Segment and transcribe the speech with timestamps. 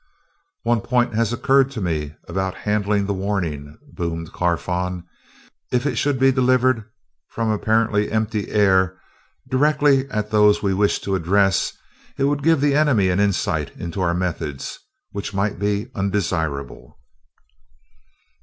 [0.63, 5.03] "One point has occurred to me about handling the warning," boomed Carfon.
[5.71, 6.85] "If it should be delivered
[7.27, 8.97] from apparently empty air,
[9.47, 11.73] directly at those we wish to address,
[12.17, 14.79] it would give the enemy an insight into our methods,
[15.11, 16.97] which might be undesirable."